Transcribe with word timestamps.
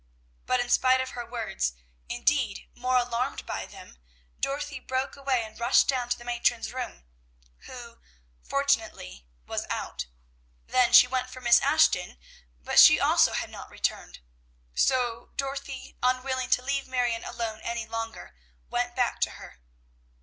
But 0.47 0.59
in 0.59 0.69
spite 0.69 0.99
of 0.99 1.11
her 1.11 1.27
words, 1.29 1.73
indeed 2.09 2.67
more 2.73 2.97
alarmed 2.97 3.45
by 3.45 3.67
them, 3.67 3.99
Dorothy 4.39 4.79
broke 4.79 5.15
away 5.15 5.43
and 5.43 5.59
rushed 5.59 5.87
down 5.87 6.09
to 6.09 6.17
the 6.17 6.23
matron's 6.25 6.73
room, 6.73 7.05
who, 7.67 7.99
fortunately, 8.41 9.27
was 9.45 9.67
out. 9.69 10.07
Then 10.65 10.91
she 10.91 11.05
went 11.05 11.29
for 11.29 11.39
Miss 11.39 11.59
Ashton, 11.61 12.17
but 12.63 12.79
she 12.79 12.99
also 12.99 13.33
had 13.33 13.51
not 13.51 13.69
returned. 13.69 14.21
So 14.73 15.33
Dorothy, 15.37 15.95
unwilling 16.01 16.49
to 16.49 16.63
leave 16.63 16.87
Marion 16.87 17.23
alone 17.23 17.61
any 17.61 17.85
longer, 17.85 18.35
went 18.71 18.95
back 18.95 19.21
to 19.21 19.29
her. 19.37 19.59